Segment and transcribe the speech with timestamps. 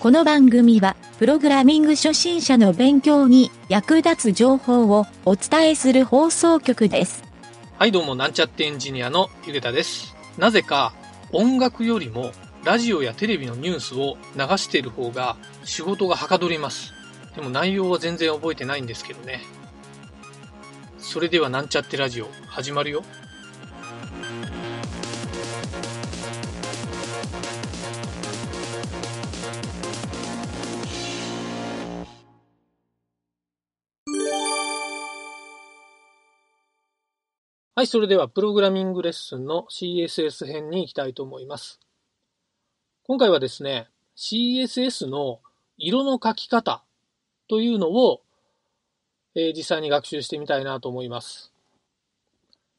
[0.00, 7.22] この番組は、プログラミング初心者の勉強に役立つ情報をお伝えする放送局です。
[7.76, 10.16] はい、どうも、なんちゃってエンジニアのゆげたです。
[10.38, 10.94] なぜか、
[11.32, 12.32] 音楽よりも、
[12.64, 16.94] ラジオやテレビのニュースを流している方が、仕事がはかどります。
[17.36, 19.42] でも内容は全然覚えてないんですけどね。
[20.96, 23.04] それでは、なんちゃってラジオ、始まるよ。
[37.80, 41.80] はい、それではプログラミングレッスンの CSS 編に行きたいと思います。
[43.04, 43.88] 今回はですね、
[44.18, 45.40] CSS の
[45.78, 46.84] 色の書き方
[47.48, 48.20] というのを、
[49.34, 51.54] えー実際に学習してみたいなと思います。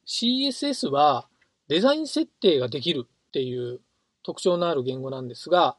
[0.05, 1.27] CSS は
[1.67, 3.79] デザイン設定ができるっていう
[4.21, 5.77] 特徴のある言語なんですが、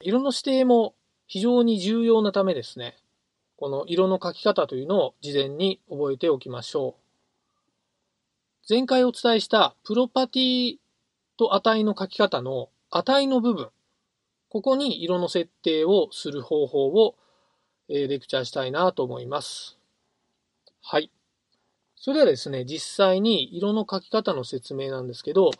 [0.00, 0.96] 色の指定も
[1.28, 2.96] 非常に重要なためですね、
[3.54, 7.03] この色の書き方というのを事前に覚えておきましょう。
[8.66, 10.76] 前回お伝えしたプロパティ
[11.36, 13.68] と値の書き方の値の部分、
[14.48, 17.14] ここに色の設定をする方法を、
[17.88, 19.76] レクチャーしたいなと思います。
[20.80, 21.10] はい。
[21.94, 25.50] それではですね、実際に色の書き方の説明なんですけど、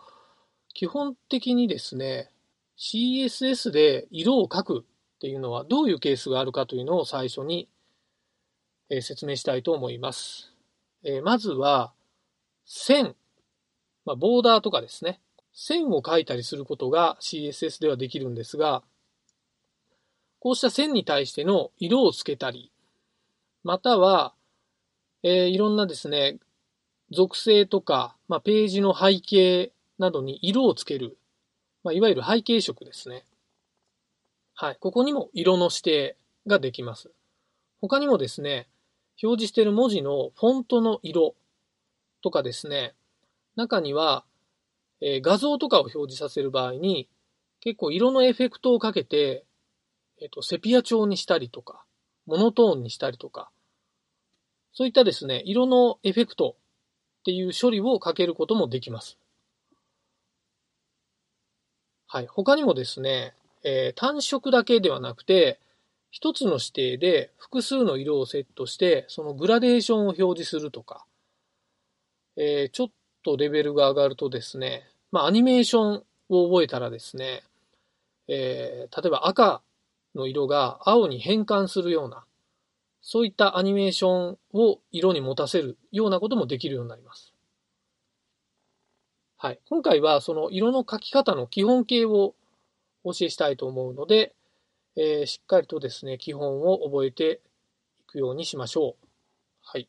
[0.72, 2.30] 基本的にですね、
[2.78, 7.68] CSS で色を書くっていうのはどういうケースがあるかというのを最初に、
[9.02, 10.54] 説明したいと思います。
[11.22, 11.92] まずは、
[12.64, 13.14] 線、
[14.04, 15.20] まあ、ボーダーとかですね。
[15.52, 18.82] 線を書いたりすることが CSS ではできるんですが、
[20.40, 22.70] こうした線に対しての色をつけたり、
[23.62, 24.34] または、
[25.22, 26.38] えーいろんなですね、
[27.10, 31.16] 属性とか、まあ、ページの背景などに色をつける、
[31.82, 33.24] まあ、いわゆる背景色ですね。
[34.54, 34.76] はい。
[34.80, 37.10] ここにも色の指定ができます。
[37.80, 38.68] 他にもですね、
[39.22, 41.34] 表示している文字のフォントの色
[42.24, 42.94] とかですね、
[43.54, 44.24] 中には、
[45.02, 47.06] えー画像とかを表示させる場合に、
[47.60, 49.44] 結構色のエフェクトをかけて、
[50.22, 51.84] えっ、と、セピア調にしたりとか、
[52.24, 53.50] モノトーンにしたりとか、
[54.72, 56.56] そういったですね、色のエフェクト
[57.20, 59.18] っていう処理をかけることもできます。
[62.06, 62.26] はい。
[62.26, 63.34] 他にもですね、
[63.64, 65.60] えー単色だけではなくて、
[66.10, 71.04] 一つの指定で複数の色をセットして、そのグラデーションを表示するとか、
[72.36, 72.88] えーちょっ
[73.24, 77.42] とレベルが上がるとですね、まあ、アニメーションを覚えたらですね、
[78.28, 79.62] えー例えば赤
[80.14, 82.24] の色が青に変換するような、
[83.02, 87.32] そういったアニメーションを色に持たせるようなこともできるようになります。
[89.36, 89.60] はい。
[89.68, 92.34] 今回はその色の描き方の基本形を
[93.02, 94.34] お教えしたいと思うので、
[94.96, 97.40] えーしっかりとですね、基本を覚えて
[98.00, 99.06] いくようにしましょう。
[99.62, 99.88] はい。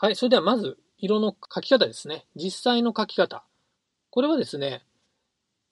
[0.00, 0.14] はい。
[0.16, 2.24] それではまず、色の描き方ですね。
[2.36, 3.42] 実際の描き方。
[4.10, 4.84] これはですね、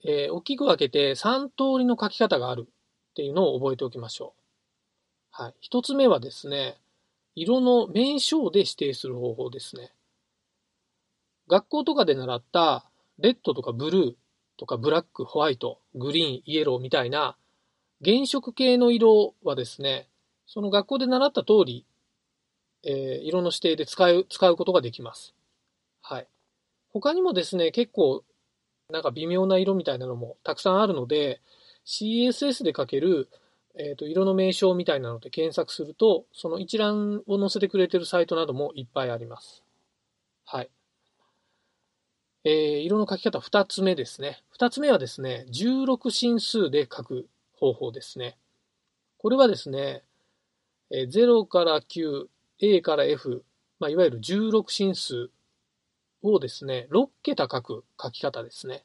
[0.03, 5.43] えー大きく分けて3通りの描き方があるっていうのを覚えておきましょう。
[5.43, 5.53] はい。
[5.61, 6.77] 一つ目はですね、
[7.35, 9.93] 色の名称で指定する方法ですね。
[11.47, 14.13] 学校とかで習った、レッドとかブルー
[14.57, 17.37] とかブラック、ホワイト、グリーン、イエローみたいな
[18.03, 20.09] 原色系の色はですね、
[20.45, 21.85] その学校で習った通り、
[22.83, 25.33] えー色の指定で使う、使うことができます。
[26.01, 26.27] はい。
[26.89, 28.23] 他にもですね、結構、
[28.89, 31.41] なんか微妙な色みたいなのもたくさんあるので、
[31.85, 33.29] CSS で書ける、
[33.75, 39.63] えーと、色の名称みたいなので検索すると、その一覧を載せてくれてるサイトなどもいっぱいあります。
[40.45, 40.69] はい。
[42.43, 44.41] えー色の書き方二つ目ですね。
[44.49, 48.37] 二つ目はですね、16進数で書く方法ですね。
[49.17, 50.03] これはですね、
[50.89, 52.27] えー0から9、
[52.59, 53.43] A から F、
[53.79, 55.29] まあ、いわゆる16進数
[56.23, 58.83] をですね、6桁書く書き方ですね。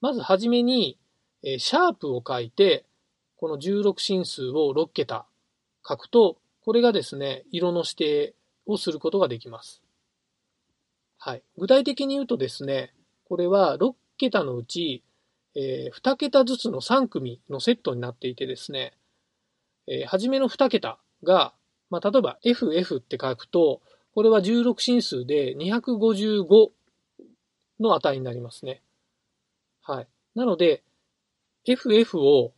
[0.00, 0.98] まずはじめに、
[1.42, 2.84] えーシャープを書いて、
[3.36, 5.26] この16進数を6桁
[5.86, 8.34] 書くと、これがですね、色の指定
[8.66, 9.82] をすることができます。
[11.18, 11.42] はい。
[11.56, 12.92] 具体的に言うとですね、
[13.24, 15.04] これは6桁のうち、
[15.54, 18.94] えー2桁ずつの3組のセットになっていてですね、
[19.86, 21.54] えー初めの2桁が、
[21.94, 23.80] まあ、例えば FF って書くと、
[24.16, 26.70] これは16進数で255
[27.78, 28.82] の値になりますね。
[29.80, 30.08] はい。
[30.34, 30.82] なので、
[31.66, 32.52] FF を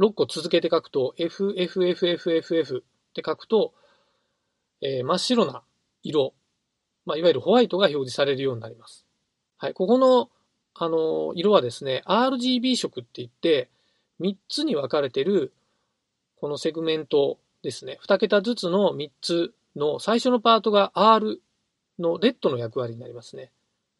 [0.00, 2.82] 6個続けて書くと、FFFFFF っ
[3.14, 3.72] て書くと、
[4.82, 5.62] えー真っ白な
[6.02, 6.34] 色、
[7.06, 9.06] まあ、いわゆるホワイトが表示されるようになります。
[9.56, 9.74] はい。
[9.74, 10.30] ここの、
[10.74, 13.70] あの、色はですね、RGB 色って言って、
[14.20, 15.52] 3つに分かれてる
[16.40, 17.98] このセグメントですね。
[18.06, 21.40] 2桁ずつの3つの最初のパートが R
[21.98, 23.50] のレッドの役割になりますね。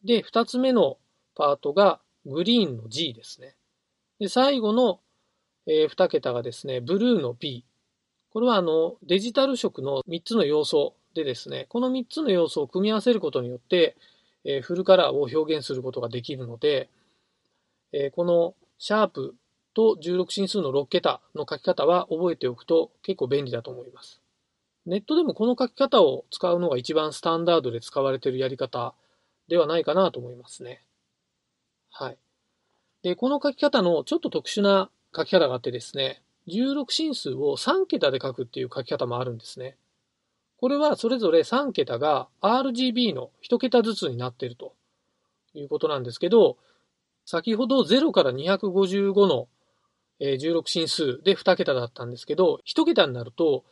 [0.03, 0.97] で、2つ目の
[1.35, 3.55] パートがグリーンの G ですね。
[4.19, 5.01] で、最後の、
[5.67, 7.65] えー、2桁がですね、ブルーの B。
[8.29, 13.95] これはあの、デジタル色の3つの要素でですね、この3つの要素を組み合わせることによって、
[14.43, 16.89] えー、フルカラーを表現することができるので、
[17.91, 19.35] えー、このシャープ
[19.75, 24.21] と16進数の6桁の書き方は覚えておくと結構便利だと思います。
[24.85, 28.95] ネットでもこの書き方を使うのが一番スタンダードで使われているやり方
[29.47, 30.81] ではないかなと思いますね。
[31.91, 32.17] はい。
[33.03, 39.77] で、この書き方のちょっと特殊な書き方があってですね、16進数を3桁で書くっていう書き方もあるんですね。
[40.57, 44.73] これはそれぞれ3桁が RGB の1桁ずつになっていると
[45.53, 46.57] いうことなんですけど、
[47.25, 49.47] 先ほど0から255の
[50.19, 53.65] 16進数で2桁だったんですけど、1桁になると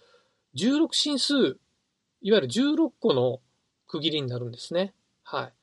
[0.55, 1.57] 16進数、
[2.21, 3.39] いわゆる16個の
[3.87, 4.93] 区切りになるんですね。
[5.23, 5.53] はい。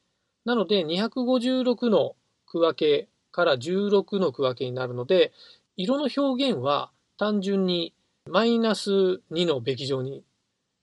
[0.45, 2.17] なので256の
[2.47, 5.33] 区分けから16の区分けになるので、
[5.77, 7.95] 色の表現は単純に
[8.29, 10.25] マイナス2のべき乗に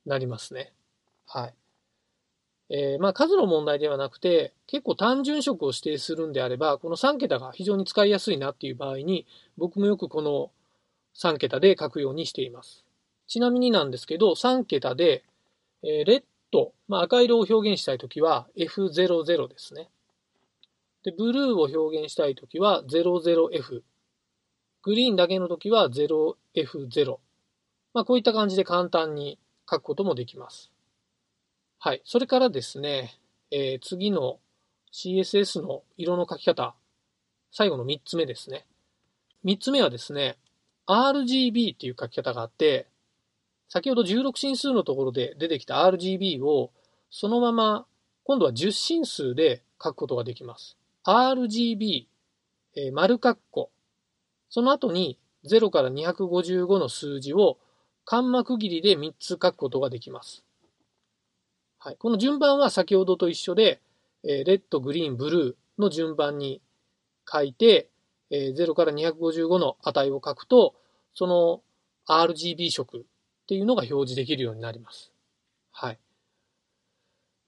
[0.06, 0.74] なりますね。
[1.26, 1.54] はい。
[2.70, 9.26] えー、まあ数の問題ではなくて、結構単純色を指定するんであれば、この3桁が非常に使いやすいなっていう場合に、
[9.58, 10.52] 僕もよくこの
[11.16, 12.86] 3桁で書くようにしています。
[13.28, 15.24] ちなみになんですけど、3桁で、
[15.84, 19.90] えー、レッド、まあ、赤色を表現したいときは F00 ですね。
[21.04, 23.82] で、ブルーを表現したいときは 00F。
[24.84, 27.18] グリーンだけのときは 0F0。
[27.94, 30.72] まあ、こういった感じで簡単に書くこともできます。
[31.80, 32.02] はい。
[32.06, 33.20] それからですね、
[33.52, 34.40] えー、次の
[34.92, 36.76] CSS の色の書き方。
[37.52, 38.66] 最後の3つ目ですね。
[39.46, 40.38] 3つ目はですね、
[40.88, 42.88] RGB っていう書き方があって、
[43.70, 46.72] 先ほど16進数のところで出てきた RGB を
[47.10, 47.86] そのまま
[48.24, 50.78] 今度は10進数で書くことができます。
[51.06, 52.08] RGB、
[52.76, 53.70] えー、丸括弧。
[54.50, 57.58] その後に0から255の数字を
[58.06, 60.44] 間幕切りで3つ書くことができます。
[61.80, 61.98] はい。
[61.98, 63.82] この順番は先ほどと一緒で、
[64.24, 66.62] えー、レッド、グリーン、ブルーの順番に
[67.32, 67.90] 書いて、
[68.30, 70.76] えー、0から255の値を書くと、
[71.14, 71.62] その
[72.08, 73.02] RGB 色っ
[73.48, 75.12] ていうのが表示できるようになります。
[75.72, 76.00] はい。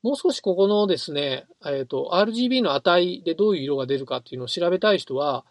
[0.04, 5.44] もう少しここのですね、えっ、ー、と、RGB の値でどういう色が出るかっていうのを調べたい人は、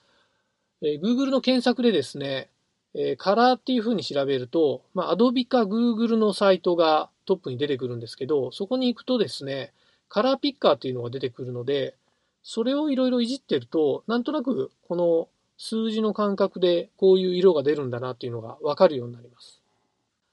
[0.80, 2.48] えー、Google の検索でですね、
[2.94, 9.72] えー、カラーっていう風に調べると、まあ、Adobe か Google のサイトがトップに出てくるんですけど、そこに行くとですね、
[10.08, 11.94] カラーピッカーっていうのが出てくるので、
[12.42, 19.60] それをいろいろいじってると、なんとなくこの数字の感覚でこういう色が出るんだなっていうのがわかるようになります。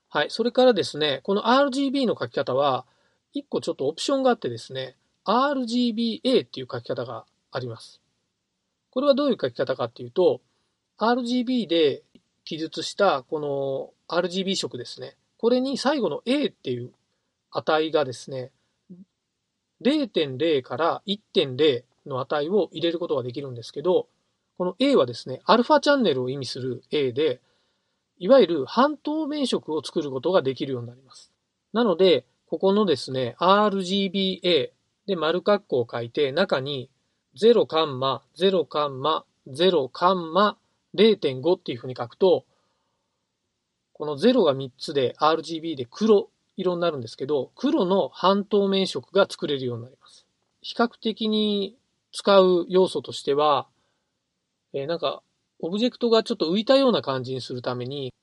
[0.10, 0.30] はい。
[0.30, 2.86] それからですね、この RGB の書き方は、
[3.34, 8.00] 一個ちょっとオプションがあってですね、RGBA っていう書き方があります。
[8.92, 10.40] これはどういう書き方かっていうと、
[10.98, 12.04] RGB で
[12.46, 13.40] 記述したこ
[14.08, 15.18] の RGB 色ですね。
[15.38, 16.92] これに最後の A っていう
[17.52, 18.52] 値がですね、
[19.82, 24.08] 0.0から1.0の値を入れることができるんですけど、
[24.58, 27.42] この A はですね、アルファチャンネルを意味する A で、
[28.18, 31.32] いわゆる半透明色を作ることができるようになります。
[31.74, 34.70] なので、ここのですね、RGBA
[35.08, 36.90] で丸括弧を書いて、中に
[37.36, 40.58] 0カンマ、0カンマ、0カンマ、
[40.96, 42.46] 0.5っていうふうに書くと、
[43.94, 50.26] この0が3つで RGB で黒色になるんですけど、黒の半透明色が作れるようになります。
[50.62, 51.78] 比較的に
[52.12, 53.68] 使う要素としては、
[54.74, 55.22] えー、なんか
[55.60, 58.14] オブジェクトがちょっと浮いたような感じにするために、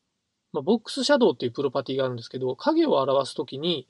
[0.52, 3.87] まあ、ボックスシャドウっていうプロパティがあるんですけど、影を表すときに、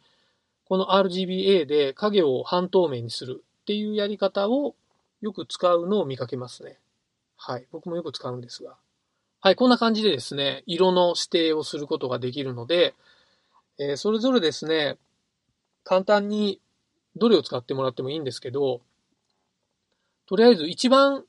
[0.64, 4.74] この RGBA で影を半透明にするっていうやり方を
[5.20, 6.78] よく使うのを見かけますね。
[7.44, 7.66] はい。
[7.72, 8.76] 僕もよく使うんですが。
[9.40, 9.56] はい。
[9.56, 12.94] こんな感じでですね、色の指定をすることができるので、
[13.80, 14.96] えー、それぞれですね、
[15.82, 16.60] 簡単に
[17.16, 18.80] どれを使ってもらってもいいんですけど、
[20.26, 21.24] とりあえず一番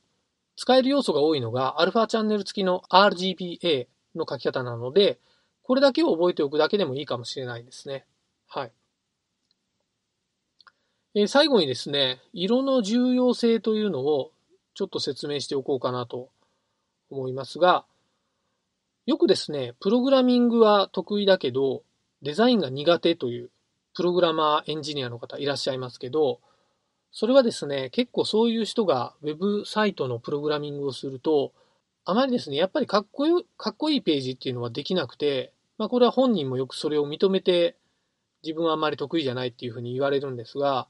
[0.54, 5.18] 使える要素が多いのが、アルファチャンネル付きの RGBA の書き方なので、
[5.64, 8.06] これだけを覚えておくだけでもいいかもしれないですね。
[8.46, 8.72] はい。
[11.16, 14.30] え最後にですね、色の重要性というのを
[14.74, 16.28] ちょっと説明しておこうかなと
[17.10, 17.84] 思いますが、
[19.06, 21.82] よくですね、プログラミングは得意だけど、
[22.22, 23.50] デザインが苦手という
[23.94, 26.40] プログラマーエンジニアの方いらっしゃいますけど、
[27.12, 31.52] それはですね、結構そういう人がウェブサイトのプログラミングをすると、
[32.04, 37.76] あまりですね、やっぱりかっこよかっこいいページっていうのはできなくて、まあこれは本人もよくそれを認めて、
[38.42, 40.88] 自分はあまり得意じゃないっていうふうに言われるんですが、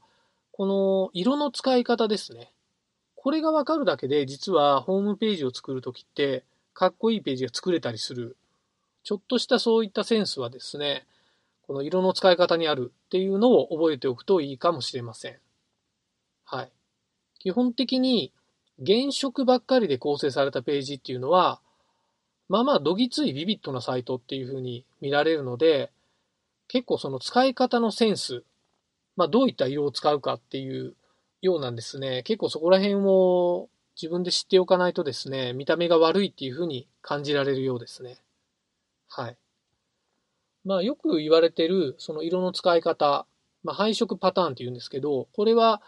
[0.51, 2.51] この色の使い方ですね。
[3.25, 6.43] これがわかるだけで、実はホームページを作るときって、
[6.75, 8.37] かっこいいページが作れたりする。
[9.03, 11.07] ちょっとしたそういったセンスはですね、
[11.63, 15.37] この色の使い方にあるっていうのを覚えておくといいかもしれません。
[16.43, 16.71] はい。
[17.39, 18.31] 基本的に
[18.85, 21.59] 原色ばっかりで構成されたページっていうのは、
[22.47, 25.91] まあまあどぎついビビッドなサイトっていうふうに見られるので、
[26.67, 28.43] 結構その使い方のセンス、
[29.15, 30.93] まあどういった色を使うかっていう
[31.45, 32.23] ようなんですね。
[32.23, 38.17] 結構そこら辺を自分で知っておかないとですね、見た目が悪いっていうふうに感じられるようですね。
[39.07, 39.37] はい。
[40.65, 43.25] まあよく言われてるその色の使い方、
[43.63, 45.81] まあ配色パターンって言うんですけど、これは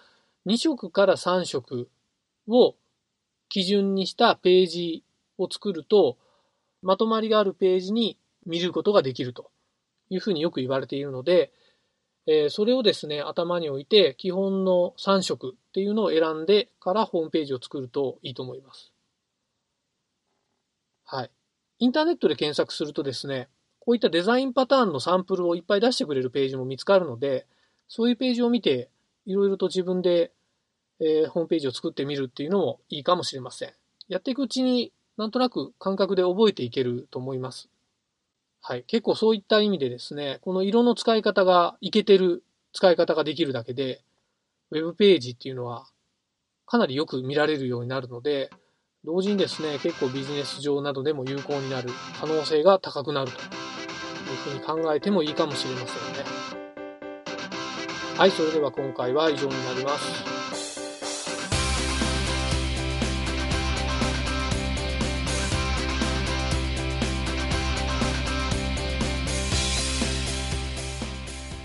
[0.46, 1.90] 2色から3色
[2.48, 2.76] を
[3.50, 5.04] 基準にしたページ
[5.38, 6.18] を作ると、
[6.84, 9.50] まとまりがあるページに見ることができると
[10.10, 11.52] いうふうによく言われているので、
[12.28, 18.92] えそれをですね、頭に置いて、基本の3色っていうのを選んでからホームページを作るといいと思います。
[21.06, 21.32] はい。
[21.80, 23.48] インターネットで検索するとですね、
[23.80, 27.48] こういったデザインパターンのサンプルをいっぱい出してくれるページも見つかるので、
[27.88, 28.90] そういうページを見て、
[29.26, 30.32] いろいろと自分で
[31.00, 33.74] えー、ホームページを作ってみるっていうのもいいかもしれません。
[34.08, 37.70] やっていくうちになんとなく感覚で覚えていけると思います。
[38.68, 38.84] はい。
[38.84, 42.44] 結構そういった意味でですね、この色の使い方がいけてる
[42.74, 44.02] 使い方ができるだけで、
[44.72, 45.86] ウェブページっていうのは
[46.66, 48.50] かなりよく見られるようになるので、
[49.06, 51.88] 同時にですね、結構ビジネス上などでも有効になる
[52.20, 56.48] 可能性が高くなるというふうに考えてもいいかもしれませんね。
[58.18, 60.37] はい、それでは今回は以上になります。